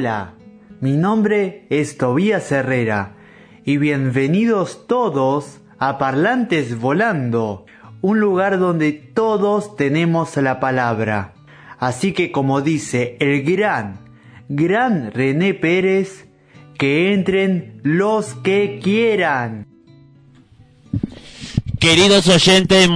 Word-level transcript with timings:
Hola, 0.00 0.32
mi 0.80 0.92
nombre 0.92 1.66
es 1.68 1.98
Tobías 1.98 2.50
Herrera 2.52 3.16
y 3.66 3.76
bienvenidos 3.76 4.86
todos 4.86 5.60
a 5.78 5.98
Parlantes 5.98 6.80
Volando, 6.80 7.66
un 8.00 8.18
lugar 8.18 8.58
donde 8.58 8.92
todos 8.92 9.76
tenemos 9.76 10.38
la 10.38 10.58
palabra. 10.58 11.34
Así 11.78 12.14
que 12.14 12.32
como 12.32 12.62
dice 12.62 13.18
el 13.20 13.42
gran, 13.42 14.08
gran 14.48 15.12
René 15.12 15.52
Pérez, 15.52 16.28
que 16.78 17.12
entren 17.12 17.82
los 17.84 18.32
que 18.36 18.80
quieran. 18.82 19.66
Queridos 21.78 22.26
oyentes, 22.26 22.88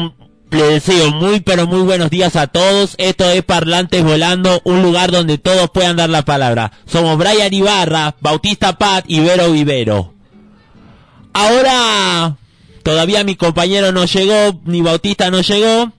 les 0.50 0.68
deseo 0.68 1.10
muy 1.10 1.40
pero 1.40 1.66
muy 1.66 1.80
buenos 1.80 2.10
días 2.10 2.36
a 2.36 2.46
todos. 2.46 2.94
Esto 2.98 3.28
es 3.30 3.42
Parlantes 3.42 4.04
Volando, 4.04 4.60
un 4.64 4.82
lugar 4.82 5.10
donde 5.10 5.38
todos 5.38 5.70
puedan 5.70 5.96
dar 5.96 6.10
la 6.10 6.24
palabra. 6.24 6.72
Somos 6.86 7.18
Brian 7.18 7.52
Ibarra, 7.52 8.16
Bautista 8.20 8.78
Pat 8.78 9.04
y 9.08 9.20
Vero 9.20 9.50
Vivero. 9.50 10.14
Ahora 11.32 12.36
todavía 12.82 13.24
mi 13.24 13.34
compañero 13.34 13.90
no 13.90 14.04
llegó, 14.04 14.60
ni 14.64 14.80
Bautista 14.80 15.30
no 15.30 15.40
llegó. 15.40 15.92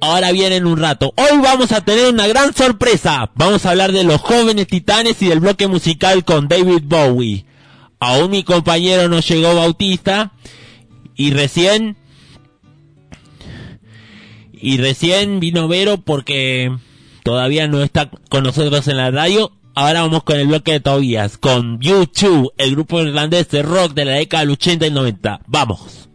Ahora 0.00 0.32
viene 0.32 0.56
en 0.56 0.66
un 0.66 0.78
rato. 0.78 1.12
Hoy 1.16 1.38
vamos 1.42 1.72
a 1.72 1.82
tener 1.82 2.06
una 2.06 2.26
gran 2.26 2.54
sorpresa. 2.54 3.30
Vamos 3.34 3.66
a 3.66 3.70
hablar 3.70 3.92
de 3.92 4.02
los 4.02 4.18
jóvenes 4.22 4.66
titanes 4.66 5.20
y 5.20 5.28
del 5.28 5.40
bloque 5.40 5.68
musical 5.68 6.24
con 6.24 6.48
David 6.48 6.84
Bowie. 6.84 7.44
Aún 7.98 8.30
mi 8.30 8.42
compañero 8.42 9.10
no 9.10 9.20
llegó 9.20 9.54
Bautista. 9.54 10.32
Y 11.16 11.32
recién 11.32 11.98
y 14.62 14.76
recién 14.76 15.40
vino 15.40 15.68
Vero 15.68 15.98
porque 15.98 16.70
todavía 17.22 17.66
no 17.66 17.82
está 17.82 18.10
con 18.28 18.44
nosotros 18.44 18.86
en 18.88 18.96
la 18.98 19.10
radio. 19.10 19.52
Ahora 19.74 20.02
vamos 20.02 20.24
con 20.24 20.38
el 20.38 20.48
bloque 20.48 20.72
de 20.72 20.80
Tobías, 20.80 21.38
con 21.38 21.80
YouTube, 21.80 22.52
el 22.58 22.72
grupo 22.72 23.00
irlandés 23.00 23.48
de 23.48 23.62
rock 23.62 23.94
de 23.94 24.04
la 24.04 24.12
década 24.14 24.42
del 24.42 24.50
80 24.50 24.86
y 24.86 24.90
90. 24.90 25.40
Vamos. 25.46 26.08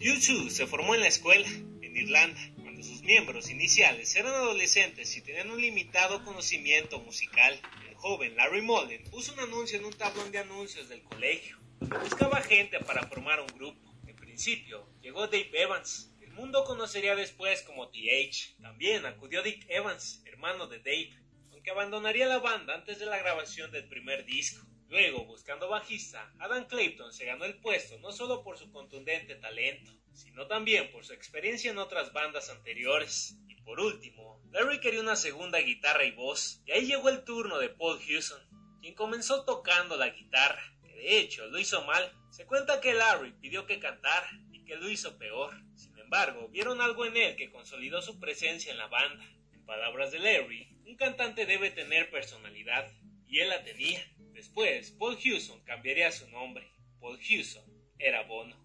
YouTube 0.00 0.50
se 0.50 0.66
formó 0.66 0.94
en 0.94 1.02
la 1.02 1.08
escuela, 1.08 1.46
en 1.82 1.96
Irlanda, 1.96 2.40
cuando 2.62 2.82
sus 2.82 3.02
miembros 3.02 3.50
iniciales 3.50 4.14
eran 4.16 4.32
adolescentes 4.32 5.16
y 5.16 5.20
tenían 5.20 5.50
un 5.50 5.60
limitado 5.60 6.24
conocimiento 6.24 6.98
musical. 7.00 7.60
El 7.88 7.94
joven 7.96 8.36
Larry 8.36 8.62
Mullen 8.62 9.04
puso 9.10 9.34
un 9.34 9.40
anuncio 9.40 9.78
en 9.78 9.84
un 9.84 9.92
tablón 9.92 10.32
de 10.32 10.38
anuncios 10.38 10.88
del 10.88 11.02
colegio 11.02 11.57
Buscaba 11.80 12.42
gente 12.42 12.80
para 12.80 13.06
formar 13.06 13.40
un 13.40 13.46
grupo. 13.46 13.94
En 14.06 14.16
principio, 14.16 14.88
llegó 15.00 15.26
Dave 15.26 15.50
Evans. 15.52 16.12
El 16.20 16.32
mundo 16.32 16.64
conocería 16.64 17.14
después 17.14 17.62
como 17.62 17.88
TH. 17.88 18.60
También 18.60 19.06
acudió 19.06 19.42
Dick 19.42 19.64
Evans, 19.68 20.22
hermano 20.26 20.66
de 20.66 20.78
Dave, 20.78 21.10
aunque 21.52 21.70
abandonaría 21.70 22.26
la 22.26 22.38
banda 22.38 22.74
antes 22.74 22.98
de 22.98 23.06
la 23.06 23.18
grabación 23.18 23.70
del 23.70 23.88
primer 23.88 24.24
disco. 24.24 24.66
Luego, 24.88 25.24
buscando 25.26 25.68
bajista, 25.68 26.32
Adam 26.40 26.66
Clayton 26.66 27.12
se 27.12 27.26
ganó 27.26 27.44
el 27.44 27.60
puesto 27.60 27.98
no 27.98 28.10
solo 28.10 28.42
por 28.42 28.58
su 28.58 28.72
contundente 28.72 29.36
talento, 29.36 29.92
sino 30.14 30.46
también 30.46 30.90
por 30.90 31.04
su 31.04 31.12
experiencia 31.12 31.70
en 31.70 31.78
otras 31.78 32.12
bandas 32.12 32.50
anteriores. 32.50 33.38
Y 33.48 33.54
por 33.62 33.80
último, 33.80 34.42
Larry 34.50 34.80
quería 34.80 35.00
una 35.00 35.16
segunda 35.16 35.58
guitarra 35.58 36.04
y 36.04 36.10
voz, 36.10 36.60
y 36.66 36.72
ahí 36.72 36.86
llegó 36.86 37.08
el 37.08 37.22
turno 37.22 37.58
de 37.58 37.68
Paul 37.68 38.00
Hewson, 38.00 38.42
quien 38.80 38.94
comenzó 38.94 39.44
tocando 39.44 39.96
la 39.96 40.08
guitarra. 40.08 40.74
De 40.98 41.20
hecho, 41.20 41.46
lo 41.46 41.60
hizo 41.60 41.84
mal. 41.84 42.12
Se 42.28 42.44
cuenta 42.44 42.80
que 42.80 42.92
Larry 42.92 43.30
pidió 43.40 43.66
que 43.66 43.78
cantara 43.78 44.28
y 44.50 44.64
que 44.64 44.74
lo 44.74 44.90
hizo 44.90 45.16
peor. 45.16 45.54
Sin 45.76 45.96
embargo, 45.96 46.48
vieron 46.48 46.80
algo 46.80 47.06
en 47.06 47.16
él 47.16 47.36
que 47.36 47.52
consolidó 47.52 48.02
su 48.02 48.18
presencia 48.18 48.72
en 48.72 48.78
la 48.78 48.88
banda. 48.88 49.24
En 49.52 49.64
palabras 49.64 50.10
de 50.10 50.18
Larry, 50.18 50.68
un 50.86 50.96
cantante 50.96 51.46
debe 51.46 51.70
tener 51.70 52.10
personalidad, 52.10 52.92
y 53.28 53.38
él 53.38 53.48
la 53.48 53.62
tenía. 53.62 54.04
Después, 54.32 54.90
Paul 54.90 55.16
Hewson 55.22 55.64
cambiaría 55.64 56.10
su 56.10 56.28
nombre. 56.30 56.68
Paul 57.00 57.20
Hewson 57.20 57.62
era 58.00 58.24
Bono. 58.24 58.56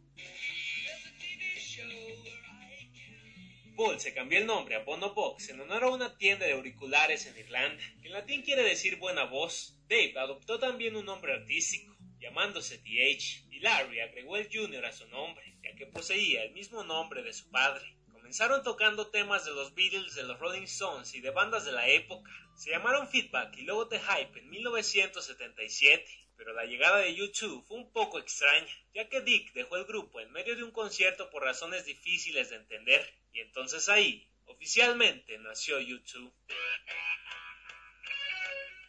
Paul 3.76 4.00
se 4.00 4.16
cambió 4.16 4.40
el 4.40 4.48
nombre 4.48 4.74
a 4.74 4.80
Bono 4.80 5.14
Box 5.14 5.50
en 5.50 5.62
honor 5.62 5.84
a 5.84 5.90
una 5.90 6.18
tienda 6.18 6.48
de 6.48 6.54
auriculares 6.54 7.28
en 7.28 7.38
Irlanda, 7.38 7.84
que 8.02 8.08
en 8.08 8.14
latín 8.14 8.42
quiere 8.42 8.64
decir 8.64 8.98
buena 8.98 9.26
voz. 9.26 9.78
Dave 9.88 10.14
adoptó 10.18 10.58
también 10.58 10.96
un 10.96 11.06
nombre 11.06 11.34
artístico 11.34 11.93
llamándose 12.24 12.82
y 12.86 13.60
Larry 13.60 14.00
agregó 14.00 14.38
el 14.38 14.50
Junior 14.50 14.86
a 14.86 14.94
su 14.94 15.06
nombre, 15.10 15.58
ya 15.62 15.76
que 15.76 15.88
poseía 15.88 16.44
el 16.44 16.54
mismo 16.54 16.84
nombre 16.84 17.22
de 17.22 17.34
su 17.34 17.50
padre. 17.52 17.86
Comenzaron 18.14 18.64
tocando 18.64 19.08
temas 19.08 19.44
de 19.44 19.52
los 19.52 19.76
Beatles, 19.76 20.16
de 20.16 20.24
los 20.24 20.40
Rolling 20.40 20.64
Stones 20.64 21.14
y 21.16 21.20
de 21.20 21.32
bandas 21.32 21.66
de 21.66 21.74
la 21.74 21.90
época. 21.90 22.32
Se 22.56 22.70
llamaron 22.70 23.10
Feedback 23.10 23.58
y 23.58 23.64
luego 23.64 23.90
The 23.90 24.00
Hype 24.00 24.40
en 24.40 24.50
1977, 24.50 26.06
pero 26.38 26.54
la 26.54 26.64
llegada 26.64 27.00
de 27.00 27.14
YouTube 27.14 27.66
fue 27.68 27.78
un 27.78 27.92
poco 27.92 28.20
extraña, 28.20 28.74
ya 28.94 29.10
que 29.10 29.20
Dick 29.20 29.52
dejó 29.52 29.76
el 29.76 29.84
grupo 29.84 30.22
en 30.22 30.32
medio 30.32 30.56
de 30.56 30.64
un 30.64 30.72
concierto 30.72 31.30
por 31.30 31.44
razones 31.44 31.86
difíciles 31.86 32.52
de 32.52 32.56
entender, 32.56 33.06
y 33.34 33.42
entonces 33.42 33.90
ahí, 33.90 34.30
oficialmente, 34.46 35.38
nació 35.40 35.82
YouTube. 35.82 36.34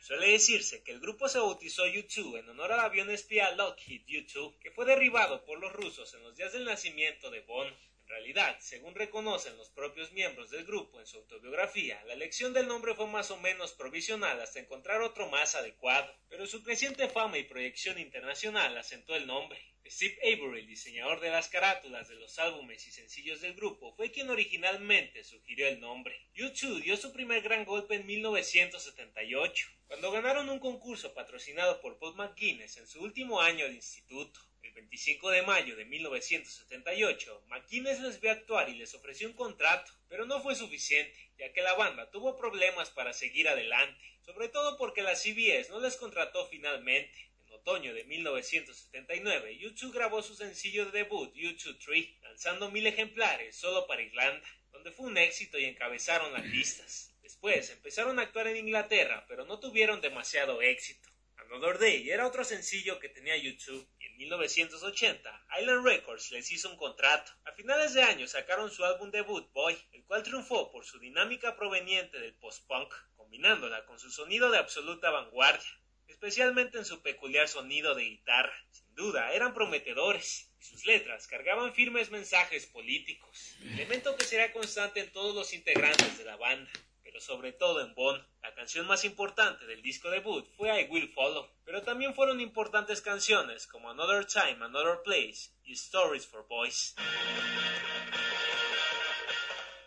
Suele 0.07 0.33
decirse 0.33 0.83
que 0.83 0.93
el 0.93 1.01
grupo 1.01 1.31
se 1.31 1.39
bautizó 1.39 1.85
U-2 1.85 2.39
en 2.39 2.51
honor 2.51 2.73
al 2.73 2.81
avión 2.81 3.09
espía 3.09 3.53
Lockheed 3.53 4.03
U-2 4.03 4.59
que 4.59 4.71
fue 4.71 4.85
derribado 4.85 5.43
por 5.47 5.59
los 5.59 5.73
rusos 5.73 6.13
en 6.13 6.23
los 6.23 6.37
días 6.37 6.53
del 6.53 6.67
nacimiento 6.67 7.31
de 7.31 7.41
Bono. 7.41 7.75
Realidad, 8.15 8.57
según 8.61 8.95
reconocen 8.95 9.57
los 9.57 9.71
propios 9.71 10.13
miembros 10.13 10.49
del 10.49 10.65
grupo 10.65 11.01
en 11.01 11.07
su 11.07 11.17
autobiografía, 11.17 12.01
la 12.05 12.13
elección 12.13 12.53
del 12.53 12.69
nombre 12.69 12.95
fue 12.95 13.09
más 13.09 13.33
o 13.33 13.37
menos 13.39 13.73
provisional 13.73 14.41
hasta 14.41 14.61
encontrar 14.61 15.03
otro 15.03 15.29
más 15.31 15.57
adecuado, 15.57 16.15
pero 16.29 16.47
su 16.47 16.63
creciente 16.63 17.09
fama 17.09 17.39
y 17.39 17.43
proyección 17.43 17.99
internacional 17.99 18.79
asentó 18.79 19.17
el 19.17 19.27
nombre. 19.27 19.61
Steve 19.85 20.17
Avery, 20.23 20.61
el 20.61 20.69
diseñador 20.69 21.19
de 21.19 21.31
las 21.31 21.49
carátulas 21.49 22.07
de 22.07 22.15
los 22.15 22.39
álbumes 22.39 22.87
y 22.87 22.93
sencillos 22.93 23.41
del 23.41 23.55
grupo, 23.55 23.97
fue 23.97 24.13
quien 24.13 24.31
originalmente 24.31 25.25
sugirió 25.25 25.67
el 25.67 25.81
nombre. 25.81 26.17
U2 26.37 26.85
dio 26.85 26.97
su 26.97 27.13
primer 27.13 27.43
gran 27.43 27.65
golpe 27.65 27.97
en 27.97 28.07
1978, 28.07 29.69
cuando 29.89 30.13
ganaron 30.13 30.49
un 30.51 30.61
concurso 30.61 31.13
patrocinado 31.15 31.81
por 31.81 31.99
Paul 31.99 32.15
McGuinness 32.15 32.77
en 32.77 32.87
su 32.87 33.03
último 33.03 33.41
año 33.41 33.67
de 33.67 33.75
instituto. 33.75 34.39
El 34.65 34.73
25 34.73 35.31
de 35.31 35.43
mayo 35.43 35.77
de 35.77 35.85
1978, 35.85 37.45
McGuinness 37.49 38.01
les 38.01 38.21
vio 38.21 38.31
actuar 38.31 38.69
y 38.71 38.75
les 38.75 38.95
ofreció 38.95 39.29
un 39.29 39.35
contrato, 39.35 39.93
pero 40.09 40.25
no 40.25 40.43
fue 40.43 40.55
suficiente, 40.55 41.31
ya 41.39 41.53
que 41.53 41.61
la 41.61 41.75
banda 41.75 42.11
tuvo 42.11 42.37
problemas 42.37 42.89
para 42.91 43.13
seguir 43.13 43.47
adelante, 43.49 44.01
sobre 44.23 44.49
todo 44.49 44.79
porque 44.79 45.03
la 45.03 45.17
CBS 45.17 45.69
no 45.71 45.81
les 45.81 45.97
contrató 45.97 46.47
finalmente 46.47 47.31
otoño 47.51 47.95
de 47.95 48.05
1979, 48.05 49.59
YouTube 49.59 49.95
grabó 49.95 50.23
su 50.23 50.35
sencillo 50.35 50.87
de 50.87 50.93
debut, 50.93 51.33
YouTube 51.35 51.79
3, 51.79 52.23
lanzando 52.23 52.71
mil 52.71 52.87
ejemplares 52.87 53.57
solo 53.57 53.87
para 53.87 54.03
Irlanda, 54.03 54.47
donde 54.73 54.93
fue 54.93 55.07
un 55.07 55.17
éxito 55.17 55.59
y 55.59 55.65
encabezaron 55.65 56.33
las 56.33 56.45
listas. 56.45 57.15
Después 57.23 57.71
empezaron 57.71 58.19
a 58.19 58.23
actuar 58.23 58.49
en 58.49 58.57
Inglaterra, 58.57 59.25
pero 59.29 59.45
no 59.45 59.61
tuvieron 59.61 60.01
demasiado 60.01 60.61
éxito. 60.63 61.09
Another 61.55 61.79
Day 61.79 62.11
era 62.11 62.27
otro 62.27 62.43
sencillo 62.43 62.99
que 62.99 63.09
tenía 63.09 63.37
YouTube 63.37 63.89
y 64.01 64.07
en 64.07 64.17
1980 64.17 65.47
Island 65.61 65.87
Records 65.87 66.33
les 66.33 66.51
hizo 66.51 66.69
un 66.69 66.77
contrato. 66.77 67.31
A 67.45 67.53
finales 67.53 67.95
de 67.95 68.03
año 68.03 68.27
sacaron 68.27 68.73
su 68.73 68.85
álbum 68.85 69.13
debut 69.13 69.49
Boy, 69.53 69.79
el 69.93 70.05
cual 70.05 70.25
triunfó 70.25 70.73
por 70.73 70.85
su 70.85 70.99
dinámica 70.99 71.55
proveniente 71.55 72.19
del 72.19 72.35
post-punk, 72.35 72.93
combinándola 73.15 73.87
con 73.87 74.01
su 74.01 74.11
sonido 74.11 74.51
de 74.51 74.59
absoluta 74.59 75.11
vanguardia 75.11 75.71
especialmente 76.07 76.79
en 76.79 76.85
su 76.85 77.03
peculiar 77.03 77.49
sonido 77.49 77.95
de 77.95 78.05
guitarra. 78.05 78.55
Sin 78.71 78.95
duda, 78.95 79.33
eran 79.33 79.55
prometedores, 79.55 80.51
y 80.61 80.65
sus 80.65 80.85
letras 80.87 81.27
cargaban 81.27 81.75
firmes 81.75 82.11
mensajes 82.11 82.67
políticos, 82.67 83.57
elemento 83.63 84.17
que 84.17 84.25
será 84.25 84.53
constante 84.53 85.01
en 85.01 85.13
todos 85.13 85.35
los 85.35 85.53
integrantes 85.53 86.17
de 86.19 86.25
la 86.25 86.37
banda, 86.37 86.71
pero 87.15 87.25
sobre 87.25 87.53
todo 87.53 87.81
en 87.81 87.95
Bond. 87.95 88.21
La 88.43 88.53
canción 88.55 88.89
más 88.89 89.05
importante 89.05 89.67
del 89.67 89.83
disco 89.83 90.11
debut 90.11 90.45
fue 90.57 90.69
I 90.81 90.89
Will 90.91 91.13
Follow, 91.13 91.49
pero 91.65 91.81
también 91.83 92.13
fueron 92.13 92.41
importantes 92.41 93.01
canciones 93.01 93.69
como 93.69 93.89
Another 93.89 94.27
Time, 94.27 94.65
Another 94.65 95.01
Place 95.05 95.53
y 95.63 95.75
Stories 95.75 96.27
for 96.27 96.45
Boys 96.49 96.97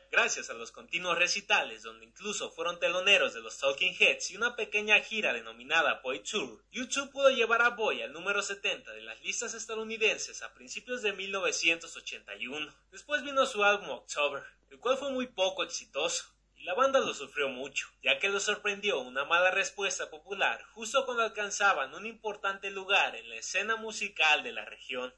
gracias 0.10 0.50
a 0.50 0.56
los 0.56 0.72
continuos 0.72 1.16
recitales 1.16 1.84
donde 1.84 2.06
incluso 2.06 2.50
fueron 2.50 2.80
teloneros 2.80 3.36
de 3.36 3.42
los 3.42 3.60
Talking 3.60 3.94
Heads 4.00 4.32
y 4.32 4.36
una 4.36 4.56
pequeña 4.56 5.00
gira 5.02 5.32
denominada 5.32 6.02
Boy 6.02 6.24
Tour, 6.24 6.64
YouTube 6.72 7.12
pudo 7.12 7.30
llevar 7.30 7.62
a 7.62 7.70
Boy 7.70 8.02
al 8.02 8.14
número 8.14 8.42
70 8.42 8.94
de 8.94 9.02
las 9.02 9.22
listas 9.22 9.54
estadounidenses 9.54 10.42
a 10.42 10.56
principios 10.56 11.04
de 11.04 11.14
1981. 11.14 12.74
Después 12.90 13.22
vino 13.22 13.46
su 13.46 13.64
álbum 13.64 13.90
October, 13.90 14.44
el 14.72 14.80
cual 14.80 14.98
fue 14.98 15.12
muy 15.12 15.28
poco 15.28 15.64
exitoso, 15.64 16.37
y 16.58 16.64
la 16.64 16.74
banda 16.74 17.00
lo 17.00 17.14
sufrió 17.14 17.50
mucho, 17.50 17.88
ya 18.04 18.20
que 18.20 18.30
lo 18.30 18.40
sorprendió 18.40 19.00
una 19.00 19.26
mala 19.26 19.52
respuesta 19.52 20.10
popular 20.10 20.64
justo 20.74 21.06
cuando 21.06 21.24
alcanzaban 21.24 21.94
un 21.94 22.06
importante 22.06 22.72
lugar 22.72 23.16
en 23.16 23.30
la 23.30 23.36
escena 23.36 23.76
musical 23.76 24.44
de 24.44 24.52
la 24.52 24.66
región. 24.66 25.14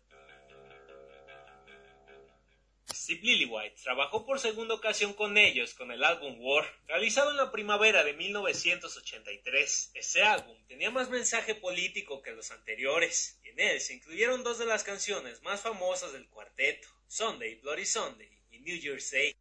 Steve 2.94 3.22
Lillywhite 3.24 3.82
trabajó 3.84 4.26
por 4.26 4.40
segunda 4.40 4.74
ocasión 4.74 5.14
con 5.14 5.38
ellos 5.38 5.74
con 5.74 5.92
el 5.92 6.04
álbum 6.04 6.38
War, 6.40 6.66
realizado 6.88 7.32
en 7.32 7.38
la 7.38 7.52
primavera 7.52 8.04
de 8.04 8.14
1983. 8.14 9.92
Ese 9.94 10.24
álbum 10.24 10.58
tenía 10.68 10.92
más 10.92 11.10
mensaje 11.10 11.56
político 11.56 12.22
que 12.22 12.32
los 12.32 12.52
anteriores, 12.52 13.40
y 13.44 13.50
en 13.50 13.60
él 13.60 13.82
se 13.82 13.94
incluyeron 13.94 14.44
dos 14.44 14.58
de 14.58 14.66
las 14.66 14.84
canciones 14.84 15.42
más 15.44 15.62
famosas 15.62 16.14
del 16.14 16.28
cuarteto, 16.30 16.88
Sunday, 17.08 17.56
Bloody 17.56 17.86
Sunday 17.86 18.30
y 18.52 18.60
New 18.60 18.78
Year's 18.78 19.12
Day. 19.12 19.34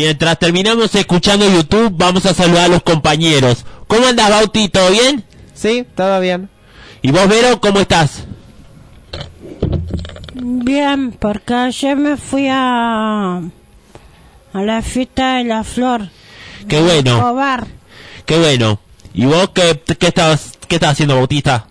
Mientras 0.00 0.38
terminamos 0.38 0.94
escuchando 0.94 1.46
YouTube, 1.46 1.92
vamos 1.94 2.24
a 2.24 2.32
saludar 2.32 2.64
a 2.64 2.68
los 2.68 2.82
compañeros. 2.82 3.66
¿Cómo 3.86 4.06
andas, 4.06 4.30
Bauti? 4.30 4.70
¿Todo 4.70 4.90
bien? 4.90 5.22
Sí, 5.52 5.84
todo 5.94 6.18
bien. 6.20 6.48
¿Y 7.02 7.10
vos, 7.10 7.28
Vero, 7.28 7.60
cómo 7.60 7.80
estás? 7.80 8.24
Bien, 10.32 11.12
porque 11.12 11.52
ayer 11.52 11.98
me 11.98 12.16
fui 12.16 12.48
a, 12.48 13.42
a 14.54 14.62
la 14.62 14.80
fiesta 14.80 15.36
de 15.36 15.44
la 15.44 15.64
flor. 15.64 16.08
Qué 16.66 16.80
bueno, 16.80 17.36
qué 18.24 18.38
bueno. 18.38 18.80
¿Y 19.12 19.26
vos 19.26 19.50
qué, 19.50 19.82
qué 19.98 20.06
estabas 20.06 20.52
qué 20.66 20.76
estabas 20.76 20.94
haciendo, 20.94 21.16
Bautista? 21.16 21.66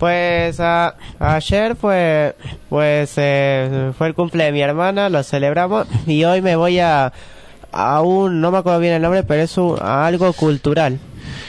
Pues 0.00 0.58
a- 0.60 0.94
ayer 1.18 1.76
fue 1.76 2.34
pues 2.70 3.12
eh, 3.16 3.92
fue 3.98 4.06
el 4.08 4.14
cumple 4.14 4.44
de 4.44 4.52
mi 4.52 4.62
hermana, 4.62 5.10
lo 5.10 5.22
celebramos 5.22 5.86
y 6.06 6.24
hoy 6.24 6.40
me 6.40 6.56
voy 6.56 6.78
a 6.80 7.12
a 7.70 8.00
un 8.00 8.40
no 8.40 8.50
me 8.50 8.56
acuerdo 8.58 8.80
bien 8.80 8.94
el 8.94 9.02
nombre, 9.02 9.22
pero 9.24 9.42
es 9.42 9.56
un- 9.58 9.76
a 9.80 10.06
algo 10.06 10.32
cultural. 10.32 10.98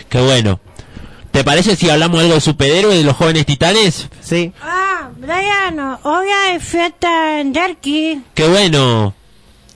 Qué 0.09 0.19
bueno. 0.19 0.59
¿Te 1.31 1.45
parece 1.45 1.77
si 1.77 1.89
hablamos 1.89 2.19
algo 2.19 2.33
de 2.33 2.41
superhéroes 2.41 2.97
de 2.97 3.03
los 3.05 3.15
jóvenes 3.15 3.45
titanes? 3.45 4.09
Sí. 4.19 4.51
Ah, 4.61 5.09
Brian, 5.15 5.79
hoy 6.03 6.27
hay 6.27 6.59
fiesta 6.59 7.39
en 7.39 7.53
Derky. 7.53 8.21
Qué 8.33 8.49
bueno. 8.49 9.13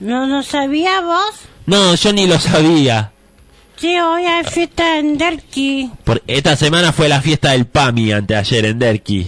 ¿No, 0.00 0.26
¿No 0.26 0.42
sabía 0.42 1.00
vos? 1.00 1.32
No, 1.64 1.94
yo 1.94 2.12
ni 2.12 2.26
lo 2.26 2.38
sabía. 2.38 3.10
Sí, 3.76 3.98
hoy 3.98 4.24
hay 4.24 4.44
fiesta 4.44 4.98
en 4.98 5.18
Derky. 5.18 5.90
Por, 6.02 6.22
esta 6.26 6.56
semana 6.56 6.92
fue 6.92 7.08
la 7.08 7.20
fiesta 7.20 7.50
del 7.50 7.66
PAMI 7.66 8.12
anteayer 8.12 8.64
en 8.64 8.78
Derky. 8.78 9.26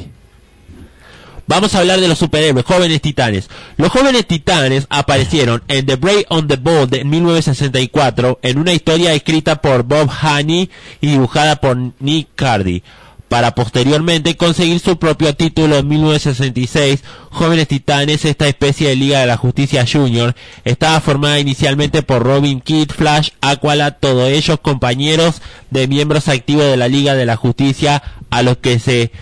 Vamos 1.46 1.74
a 1.74 1.78
hablar 1.78 2.00
de 2.00 2.08
los 2.08 2.18
superhéroes, 2.18 2.64
jóvenes 2.64 3.00
titanes. 3.02 3.48
Los 3.76 3.90
jóvenes 3.90 4.26
titanes 4.26 4.86
aparecieron 4.90 5.62
en 5.68 5.86
The 5.86 5.96
Brave 5.96 6.26
on 6.28 6.46
the 6.46 6.56
Bold 6.56 6.94
en 6.94 7.08
1964 7.08 8.38
en 8.42 8.58
una 8.58 8.72
historia 8.72 9.14
escrita 9.14 9.60
por 9.60 9.82
Bob 9.82 10.10
Haney 10.10 10.70
y 11.00 11.06
dibujada 11.06 11.56
por 11.56 11.76
Nick 12.00 12.28
Cardy, 12.34 12.82
para 13.28 13.54
posteriormente 13.54 14.36
conseguir 14.36 14.80
su 14.80 14.98
propio 14.98 15.34
título 15.34 15.76
en 15.76 15.88
1966. 15.88 17.02
Jóvenes 17.30 17.68
Titanes, 17.68 18.24
esta 18.24 18.48
especie 18.48 18.88
de 18.88 18.96
Liga 18.96 19.20
de 19.20 19.26
la 19.26 19.36
Justicia 19.36 19.84
Junior, 19.90 20.34
estaba 20.64 21.00
formada 21.00 21.38
inicialmente 21.38 22.02
por 22.02 22.22
Robin 22.22 22.60
Kidd, 22.60 22.90
Flash, 22.90 23.30
Aqualad, 23.40 23.94
todos 24.00 24.28
ellos 24.30 24.58
compañeros 24.60 25.42
de 25.70 25.86
miembros 25.88 26.28
activos 26.28 26.64
de 26.64 26.76
la 26.76 26.88
Liga 26.88 27.14
de 27.14 27.26
la 27.26 27.36
Justicia 27.36 28.02
a 28.30 28.42
los 28.42 28.56
que 28.58 28.78
se 28.78 29.12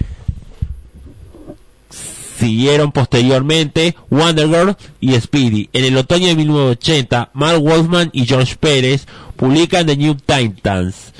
siguieron 2.38 2.92
posteriormente 2.92 3.96
Wonder 4.10 4.48
Girl 4.48 4.76
y 5.00 5.18
Speedy. 5.18 5.70
En 5.72 5.84
el 5.84 5.96
otoño 5.96 6.26
de 6.28 6.36
1980, 6.36 7.30
Mark 7.32 7.60
Wolfman 7.60 8.10
y 8.12 8.26
George 8.26 8.56
Pérez 8.56 9.06
publican 9.36 9.86
The 9.86 9.96
New 9.96 10.14
Titans, 10.14 11.12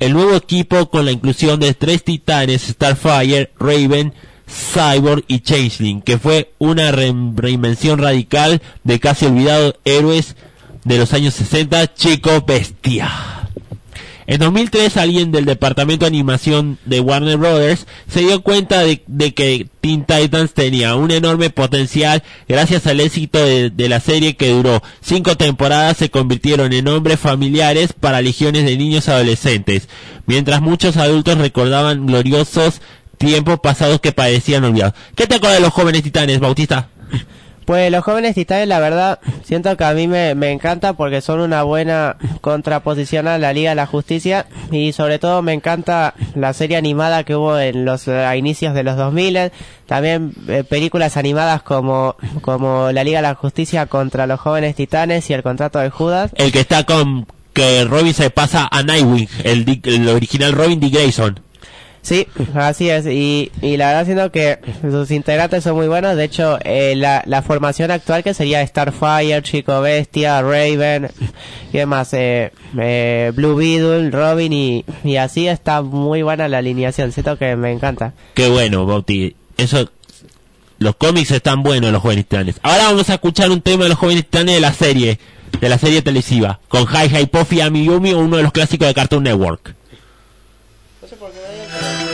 el 0.00 0.12
nuevo 0.14 0.34
equipo 0.34 0.90
con 0.90 1.04
la 1.04 1.12
inclusión 1.12 1.60
de 1.60 1.74
tres 1.74 2.02
titanes, 2.02 2.62
Starfire, 2.62 3.52
Raven, 3.58 4.12
Cyborg 4.46 5.24
y 5.28 5.40
Changeling, 5.40 6.02
que 6.02 6.18
fue 6.18 6.52
una 6.58 6.90
re- 6.90 7.14
reinvención 7.36 7.98
radical 8.00 8.60
de 8.82 8.98
casi 8.98 9.26
olvidados 9.26 9.74
héroes 9.84 10.34
de 10.84 10.98
los 10.98 11.12
años 11.12 11.34
60, 11.34 11.94
Chico 11.94 12.40
Bestia. 12.46 13.08
En 14.30 14.38
2003 14.38 14.96
alguien 14.96 15.32
del 15.32 15.44
departamento 15.44 16.04
de 16.04 16.10
animación 16.10 16.78
de 16.84 17.00
Warner 17.00 17.36
Brothers 17.36 17.88
se 18.06 18.20
dio 18.20 18.42
cuenta 18.42 18.84
de, 18.84 19.00
que 19.34 19.66
Teen 19.80 20.04
Titans 20.04 20.54
tenía 20.54 20.94
un 20.94 21.10
enorme 21.10 21.50
potencial 21.50 22.22
gracias 22.46 22.86
al 22.86 23.00
éxito 23.00 23.44
de, 23.44 23.70
de 23.70 23.88
la 23.88 23.98
serie 23.98 24.36
que 24.36 24.50
duró 24.50 24.84
cinco 25.00 25.36
temporadas 25.36 25.96
se 25.96 26.10
convirtieron 26.10 26.72
en 26.72 26.86
hombres 26.86 27.18
familiares 27.18 27.92
para 27.92 28.22
legiones 28.22 28.64
de 28.66 28.76
niños 28.76 29.08
adolescentes, 29.08 29.88
mientras 30.26 30.62
muchos 30.62 30.96
adultos 30.96 31.36
recordaban 31.38 32.06
gloriosos 32.06 32.82
tiempos 33.18 33.58
pasados 33.58 34.00
que 34.00 34.12
parecían 34.12 34.62
olvidados. 34.62 34.94
¿Qué 35.16 35.26
te 35.26 35.34
acuerdas 35.34 35.58
de 35.58 35.64
los 35.64 35.74
jóvenes 35.74 36.04
titanes, 36.04 36.38
Bautista? 36.38 36.88
Pues 37.70 37.92
los 37.92 38.02
jóvenes 38.02 38.34
titanes, 38.34 38.66
la 38.66 38.80
verdad, 38.80 39.20
siento 39.44 39.76
que 39.76 39.84
a 39.84 39.92
mí 39.92 40.08
me, 40.08 40.32
encanta 40.50 40.94
porque 40.94 41.20
son 41.20 41.38
una 41.38 41.62
buena 41.62 42.16
contraposición 42.40 43.28
a 43.28 43.38
la 43.38 43.52
Liga 43.52 43.70
de 43.70 43.76
la 43.76 43.86
Justicia 43.86 44.46
y 44.72 44.90
sobre 44.92 45.20
todo 45.20 45.40
me 45.40 45.52
encanta 45.52 46.14
la 46.34 46.52
serie 46.52 46.76
animada 46.76 47.22
que 47.22 47.36
hubo 47.36 47.56
en 47.60 47.84
los 47.84 48.08
eh, 48.08 48.24
a 48.24 48.34
inicios 48.34 48.74
de 48.74 48.82
los 48.82 48.96
2000, 48.96 49.52
también 49.86 50.32
eh, 50.48 50.64
películas 50.68 51.16
animadas 51.16 51.62
como, 51.62 52.16
como 52.40 52.90
la 52.90 53.04
Liga 53.04 53.18
de 53.18 53.28
la 53.28 53.36
Justicia 53.36 53.86
contra 53.86 54.26
los 54.26 54.40
jóvenes 54.40 54.74
titanes 54.74 55.30
y 55.30 55.34
el 55.34 55.44
contrato 55.44 55.78
de 55.78 55.90
Judas. 55.90 56.32
El 56.34 56.50
que 56.50 56.58
está 56.58 56.82
con 56.82 57.28
que 57.52 57.84
Robin 57.84 58.14
se 58.14 58.30
pasa 58.30 58.68
a 58.68 58.82
Nightwing, 58.82 59.28
el, 59.44 59.80
el 59.84 60.08
original 60.08 60.54
Robin 60.54 60.80
D. 60.80 60.88
Grayson. 60.88 61.38
Sí, 62.02 62.26
así 62.54 62.88
es. 62.88 63.04
Y, 63.06 63.52
y 63.60 63.76
la 63.76 63.88
verdad 63.88 64.04
siento 64.06 64.32
que 64.32 64.58
sus 64.80 65.10
integrantes 65.10 65.62
son 65.64 65.76
muy 65.76 65.86
buenos. 65.86 66.16
De 66.16 66.24
hecho, 66.24 66.58
eh, 66.64 66.94
la, 66.96 67.22
la 67.26 67.42
formación 67.42 67.90
actual 67.90 68.22
que 68.22 68.32
sería 68.32 68.66
Starfire, 68.66 69.42
Chico 69.42 69.80
Bestia, 69.82 70.40
Raven 70.40 71.10
y 71.72 71.76
demás, 71.76 72.12
eh, 72.14 72.52
eh, 72.78 73.32
Blue 73.34 73.54
Beetle, 73.54 74.10
Robin 74.10 74.52
y, 74.52 74.84
y 75.04 75.16
así 75.16 75.46
está 75.46 75.82
muy 75.82 76.22
buena 76.22 76.48
la 76.48 76.58
alineación. 76.58 77.12
Siento 77.12 77.36
que 77.36 77.54
me 77.56 77.70
encanta. 77.70 78.14
Qué 78.34 78.48
bueno, 78.48 78.86
Bauti. 78.86 79.36
Eso, 79.58 79.90
los 80.78 80.96
cómics 80.96 81.30
están 81.32 81.62
buenos, 81.62 81.92
los 81.92 82.00
jóvenes 82.00 82.24
titanes. 82.24 82.56
Ahora 82.62 82.84
vamos 82.84 83.10
a 83.10 83.14
escuchar 83.14 83.50
un 83.50 83.60
tema 83.60 83.82
de 83.82 83.90
los 83.90 83.98
jóvenes 83.98 84.24
titanes 84.24 84.54
de 84.54 84.60
la 84.62 84.72
serie, 84.72 85.18
de 85.60 85.68
la 85.68 85.76
serie 85.76 86.00
televisiva, 86.00 86.60
con 86.68 86.84
Hi 86.84 87.14
Hi 87.14 87.26
Puffy 87.26 87.60
Amiyumi, 87.60 88.14
uno 88.14 88.38
de 88.38 88.42
los 88.42 88.52
clásicos 88.52 88.88
de 88.88 88.94
Cartoon 88.94 89.24
Network. 89.24 89.74
When 91.12 92.09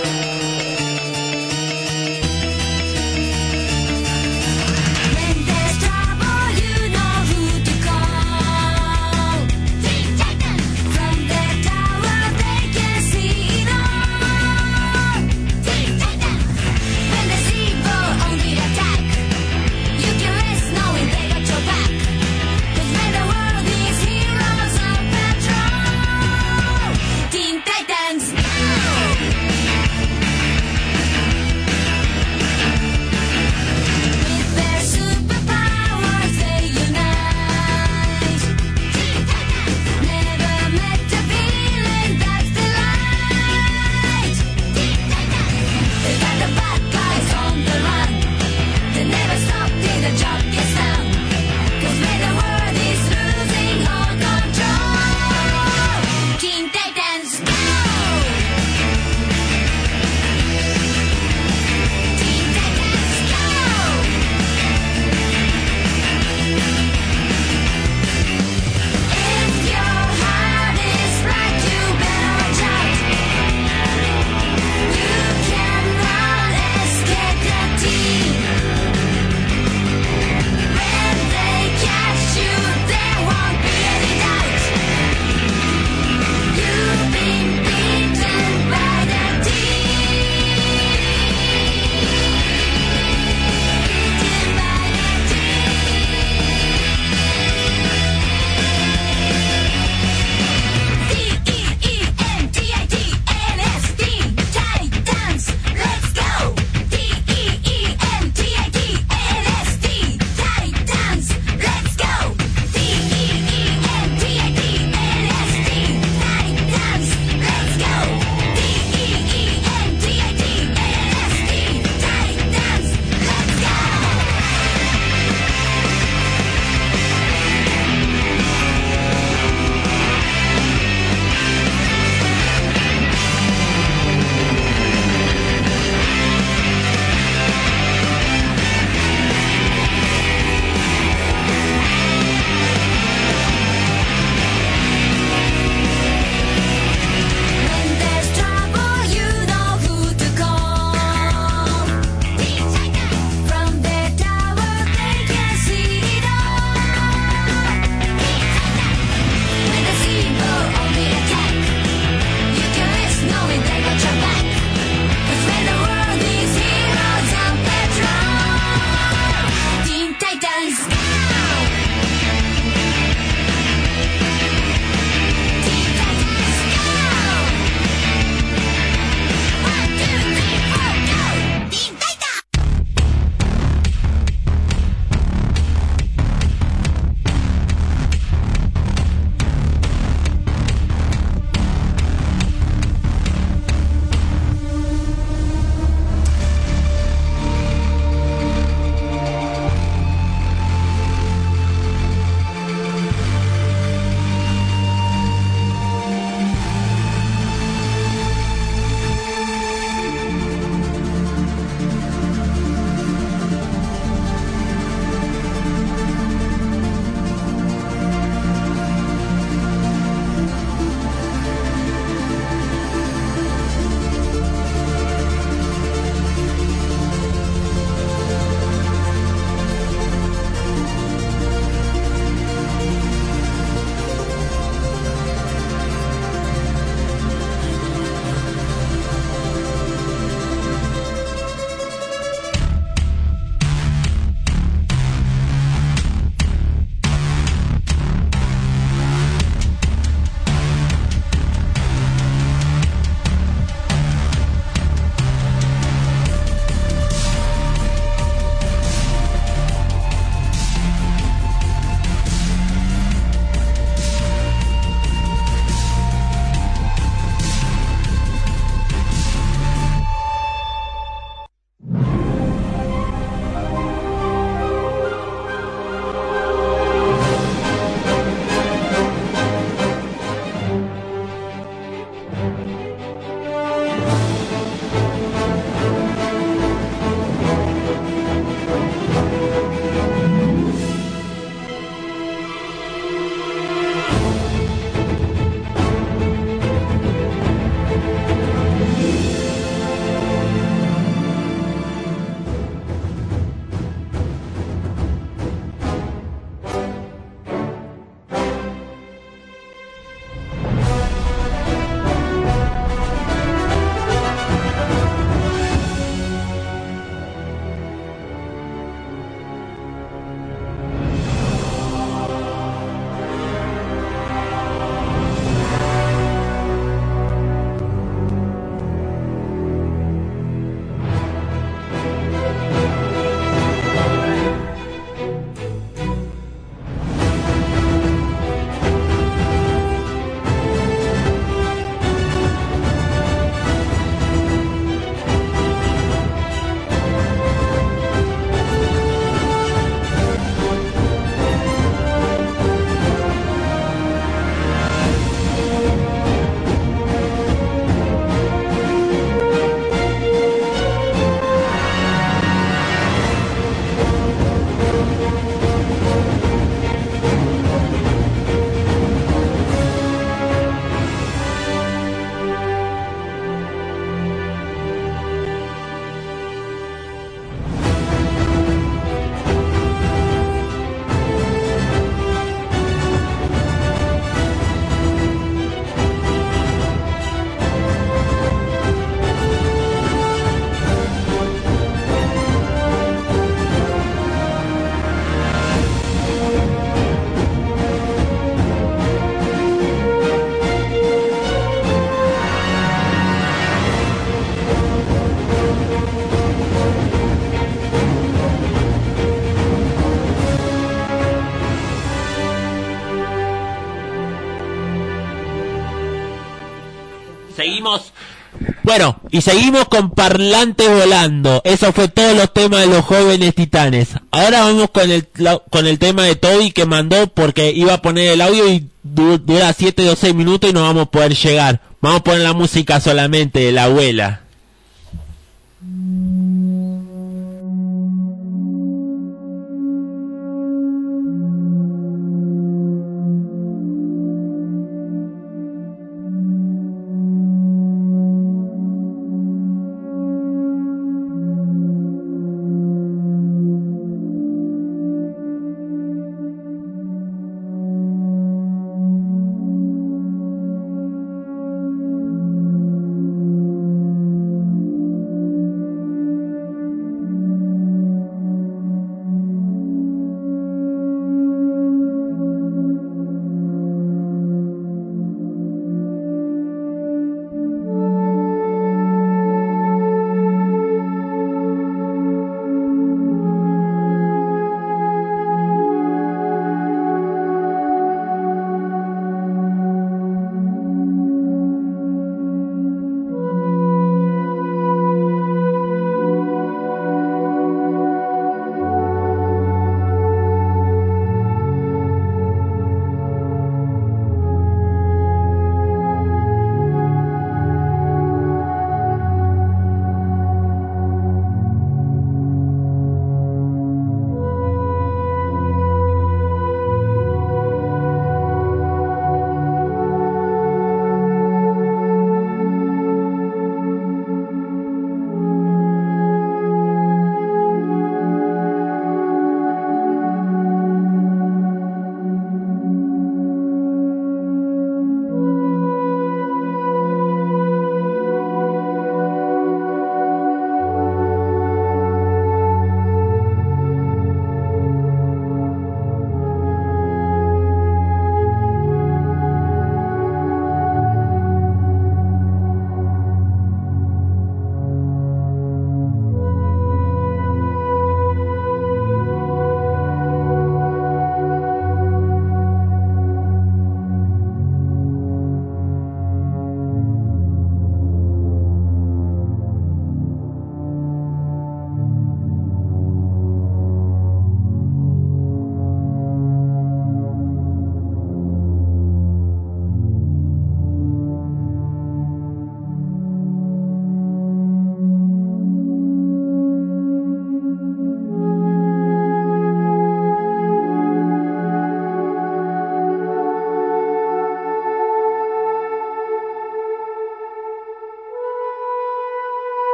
Bueno, 418.86 419.18
y 419.32 419.40
seguimos 419.40 419.86
con 419.88 420.12
Parlantes 420.12 420.88
Volando. 420.88 421.60
Eso 421.64 421.92
fue 421.92 422.06
todos 422.06 422.36
los 422.36 422.52
temas 422.54 422.82
de 422.82 422.86
los 422.86 423.04
jóvenes 423.04 423.52
titanes. 423.52 424.10
Ahora 424.30 424.60
vamos 424.62 424.90
con 424.90 425.10
el, 425.10 425.26
con 425.70 425.88
el 425.88 425.98
tema 425.98 426.22
de 426.22 426.36
Toby 426.36 426.70
que 426.70 426.86
mandó 426.86 427.26
porque 427.26 427.72
iba 427.72 427.94
a 427.94 428.00
poner 428.00 428.30
el 428.30 428.40
audio 428.40 428.68
y 428.72 428.88
du- 429.02 429.38
dura 429.38 429.72
7 429.72 430.08
o 430.08 430.14
6 430.14 430.32
minutos 430.36 430.70
y 430.70 430.72
no 430.72 430.82
vamos 430.82 431.02
a 431.08 431.10
poder 431.10 431.34
llegar. 431.34 431.80
Vamos 432.00 432.20
a 432.20 432.22
poner 432.24 432.42
la 432.42 432.52
música 432.52 433.00
solamente 433.00 433.58
de 433.58 433.72
la 433.72 433.84
abuela. 433.86 434.42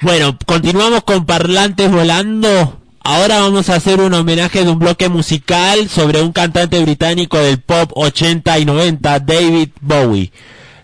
Bueno, 0.00 0.36
continuamos 0.44 1.04
con 1.04 1.24
Parlantes 1.24 1.90
Volando. 1.90 2.80
Ahora 3.00 3.40
vamos 3.40 3.70
a 3.70 3.76
hacer 3.76 4.00
un 4.00 4.12
homenaje 4.12 4.64
de 4.64 4.70
un 4.70 4.78
bloque 4.78 5.08
musical 5.08 5.88
sobre 5.88 6.20
un 6.20 6.32
cantante 6.32 6.82
británico 6.82 7.38
del 7.38 7.60
pop 7.60 7.90
80 7.94 8.58
y 8.58 8.64
90, 8.64 9.20
David 9.20 9.68
Bowie. 9.80 10.32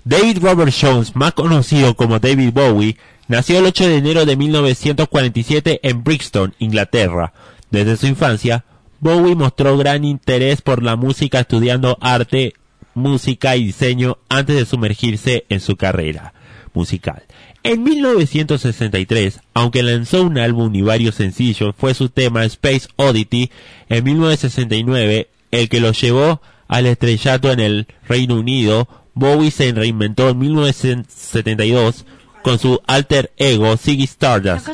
David 0.04 0.38
Robert 0.40 0.72
Jones, 0.78 1.16
más 1.16 1.32
conocido 1.32 1.94
como 1.96 2.18
David 2.18 2.52
Bowie, 2.52 2.96
nació 3.28 3.58
el 3.58 3.66
8 3.66 3.88
de 3.88 3.96
enero 3.96 4.26
de 4.26 4.36
1947 4.36 5.80
en 5.82 6.04
Brixton, 6.04 6.54
Inglaterra. 6.58 7.32
Desde 7.70 7.96
su 7.96 8.06
infancia, 8.06 8.64
Bowie 9.00 9.34
mostró 9.34 9.76
gran 9.76 10.04
interés 10.04 10.62
por 10.62 10.82
la 10.82 10.96
música 10.96 11.40
estudiando 11.40 11.98
arte, 12.00 12.54
música 12.94 13.56
y 13.56 13.64
diseño 13.64 14.18
antes 14.28 14.56
de 14.56 14.66
sumergirse 14.66 15.46
en 15.48 15.60
su 15.60 15.76
carrera 15.76 16.32
musical. 16.74 17.22
En 17.62 17.82
1963, 17.82 19.40
aunque 19.54 19.82
lanzó 19.82 20.22
un 20.22 20.38
álbum 20.38 20.74
y 20.74 20.82
varios 20.82 21.14
sencillos, 21.16 21.74
fue 21.76 21.94
su 21.94 22.08
tema 22.08 22.44
Space 22.44 22.88
Oddity 22.96 23.50
en 23.88 24.04
1969 24.04 25.28
el 25.50 25.68
que 25.68 25.80
lo 25.80 25.92
llevó 25.92 26.40
al 26.68 26.86
estrellato 26.86 27.50
en 27.52 27.60
el 27.60 27.86
Reino 28.08 28.36
Unido. 28.36 28.88
Bowie 29.14 29.50
se 29.50 29.72
reinventó 29.72 30.28
en 30.30 30.38
1972 30.38 32.04
con 32.42 32.58
su 32.58 32.80
alter 32.86 33.32
ego 33.36 33.76
Ziggy 33.76 34.04
Stardust 34.04 34.66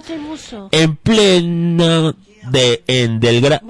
en 0.71 0.97
pleno 0.97 2.15
de, 2.51 2.85
en, 2.87 3.19
del, 3.19 3.43
gra- 3.43 3.61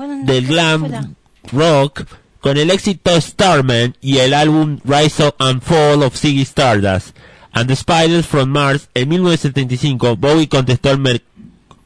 glam 0.47 1.15
rock 1.53 2.03
con 2.41 2.59
el 2.59 2.71
éxito 2.71 3.19
Starman 3.19 3.97
y 4.03 4.19
el 4.19 4.35
álbum 4.35 4.79
Rise 4.85 5.25
Up 5.29 5.37
and 5.39 5.63
Fall 5.63 6.03
of 6.03 6.15
Ziggy 6.17 6.43
Stardust. 6.43 7.17
And 7.57 7.71
the 7.71 7.75
Spiders 7.75 8.27
from 8.27 8.51
Mars 8.51 8.91
en 8.93 9.09
1975 9.09 10.17
Bowie 10.17 10.47
contestó 10.47 10.91
el 10.91 11.23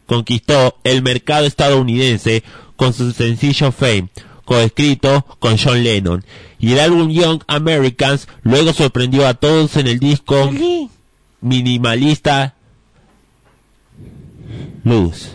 conquistó 0.04 0.76
el 0.82 1.00
mercado 1.00 1.46
estadounidense 1.46 2.42
con 2.74 2.92
su 2.92 3.12
sencillo 3.12 3.70
Fame, 3.70 4.08
coescrito 4.44 5.24
con 5.38 5.58
John 5.58 5.84
Lennon. 5.84 6.24
Y 6.58 6.72
el 6.72 6.80
álbum 6.80 7.08
Young 7.10 7.44
Americans 7.46 8.26
luego 8.42 8.72
sorprendió 8.72 9.28
a 9.28 9.34
todos 9.34 9.76
en 9.76 9.86
el 9.86 10.00
disco 10.00 10.50
minimalista 11.40 12.56
Luz 14.82 15.28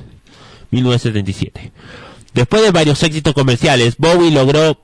1977. 0.71 1.71
Después 2.33 2.61
de 2.61 2.71
varios 2.71 3.01
éxitos 3.03 3.33
comerciales, 3.33 3.95
Bowie 3.97 4.31
logró 4.31 4.81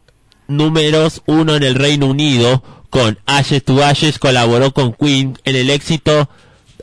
números 0.47 1.21
uno 1.25 1.57
en 1.57 1.63
el 1.63 1.75
Reino 1.75 2.05
Unido 2.05 2.80
con 2.91 3.17
Ashes 3.25 3.63
to 3.63 3.83
Ashes, 3.83 4.19
colaboró 4.19 4.73
con 4.73 4.93
Queen 4.93 5.39
en 5.45 5.55
el 5.55 5.71
éxito 5.71 6.29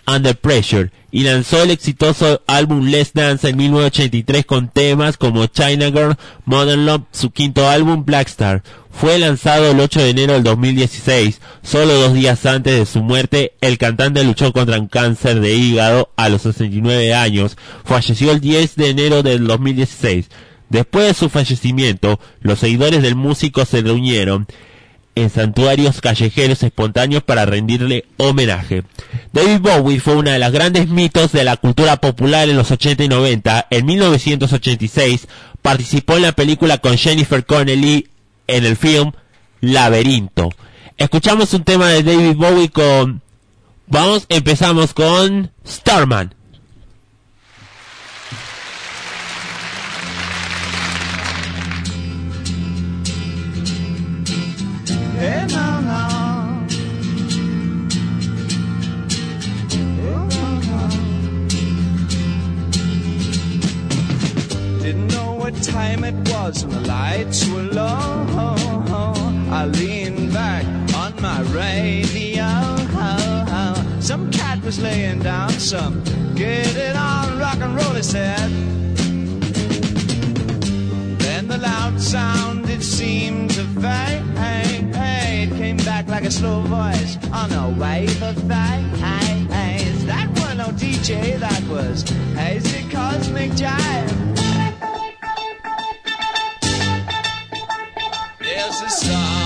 Under 0.07 0.37
Pressure 0.37 0.90
y 1.11 1.23
lanzó 1.23 1.62
el 1.62 1.71
exitoso 1.71 2.42
álbum 2.47 2.87
Let's 2.87 3.12
Dance 3.12 3.49
en 3.49 3.57
1983 3.59 4.47
con 4.47 4.68
temas 4.68 5.18
como 5.18 5.47
China 5.47 5.87
Girl, 5.87 6.16
Modern 6.47 6.87
Love, 6.87 7.03
su 7.12 7.31
quinto 7.31 7.68
álbum 7.68 8.05
Black 8.05 8.29
Star. 8.29 8.62
Fue 8.90 9.18
lanzado 9.18 9.71
el 9.71 9.79
8 9.79 10.01
de 10.01 10.11
enero 10.11 10.33
del 10.33 10.42
2016. 10.44 11.40
Solo 11.62 11.94
dos 11.94 12.14
días 12.14 12.44
antes 12.47 12.77
de 12.79 12.87
su 12.87 13.03
muerte, 13.03 13.53
el 13.61 13.79
cantante 13.79 14.25
luchó 14.25 14.53
contra 14.53 14.81
un 14.81 14.88
cáncer 14.88 15.40
de 15.40 15.55
hígado 15.55 16.11
a 16.16 16.29
los 16.31 16.42
69 16.42 17.14
años. 17.14 17.57
Falleció 17.85 18.33
el 18.33 18.40
10 18.40 18.77
de 18.77 18.90
enero 18.90 19.23
del 19.23 19.47
2016. 19.47 20.29
Después 20.71 21.07
de 21.07 21.14
su 21.14 21.29
fallecimiento, 21.29 22.18
los 22.40 22.59
seguidores 22.59 23.03
del 23.03 23.14
músico 23.14 23.64
se 23.64 23.83
reunieron 23.83 24.47
en 25.22 25.31
santuarios 25.31 26.00
callejeros 26.00 26.62
espontáneos 26.62 27.22
para 27.22 27.46
rendirle 27.46 28.04
homenaje. 28.16 28.85
David 29.33 29.61
Bowie 29.61 30.00
fue 30.00 30.16
una 30.16 30.33
de 30.33 30.38
las 30.38 30.52
grandes 30.52 30.88
mitos 30.88 31.33
de 31.33 31.44
la 31.44 31.57
cultura 31.57 31.96
popular 31.96 32.48
en 32.48 32.57
los 32.57 32.70
80 32.70 33.04
y 33.04 33.09
90. 33.09 33.66
En 33.70 33.87
1986 33.87 35.28
participó 35.62 36.16
en 36.16 36.22
la 36.22 36.33
película 36.33 36.78
con 36.78 36.96
Jennifer 36.96 37.44
Connelly 37.44 38.09
en 38.46 38.64
el 38.64 38.76
film 38.76 39.12
Laberinto. 39.61 40.50
Escuchamos 40.96 41.52
un 41.54 41.64
tema 41.64 41.88
de 41.88 42.02
David 42.02 42.37
Bowie 42.37 42.70
con... 42.70 43.22
Vamos, 43.87 44.26
empezamos 44.28 44.94
con 44.94 45.50
Starman. 45.66 46.35
Was 66.48 66.64
when 66.64 66.82
the 66.82 66.88
lights 66.88 67.46
were 67.48 67.62
low. 67.62 68.26
I 69.50 69.66
leaned 69.66 70.32
back 70.32 70.64
on 70.94 71.12
my 71.20 71.40
radio. 71.52 72.48
Some 74.00 74.30
cat 74.30 74.62
was 74.62 74.78
laying 74.78 75.20
down 75.20 75.50
some 75.50 76.02
get 76.34 76.74
it 76.76 76.96
on 76.96 77.38
rock 77.38 77.58
and 77.61 77.74
roll, 77.76 77.94
he 77.94 78.02
said. 78.02 78.48
Then 81.18 81.48
the 81.48 81.58
loud 81.58 82.00
sound 82.00 82.70
it 82.70 82.82
seemed 82.82 83.50
to 83.50 83.64
fade. 83.82 84.22
It 85.42 85.50
came 85.58 85.76
back 85.78 86.08
like 86.08 86.24
a 86.24 86.30
slow 86.30 86.62
voice 86.62 87.18
on 87.30 87.52
a 87.52 87.68
wave 87.78 88.22
of 88.22 88.37
phase. 88.48 90.06
That 90.06 90.28
was 90.37 90.54
no 90.56 90.68
DJ, 90.82 91.38
that 91.38 91.62
was 91.68 92.08
hazy 92.34 92.88
cosmic 92.88 93.50
jive. 93.52 94.47
There's 98.68 98.83
a 98.83 98.90
starman 98.90 99.38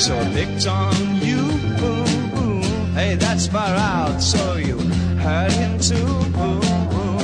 so 0.00 0.18
picked 0.32 0.66
on 0.66 0.94
you. 1.20 1.42
Hey, 2.94 3.16
that's 3.16 3.46
far 3.46 3.74
out, 3.76 4.18
so 4.18 4.56
you 4.56 4.78
heard 5.18 5.52
him 5.52 5.78
too. 5.78 6.08